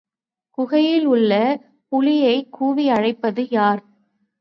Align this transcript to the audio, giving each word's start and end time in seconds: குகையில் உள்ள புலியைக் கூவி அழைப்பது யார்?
குகையில் 0.57 1.05
உள்ள 1.05 1.31
புலியைக் 1.91 2.51
கூவி 2.51 2.89
அழைப்பது 2.89 3.49
யார்? 3.49 3.81